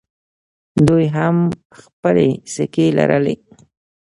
دوی 0.87 1.05
هم 1.17 1.37
خپلې 1.81 2.29
سکې 2.53 2.87
لرلې 2.97 3.35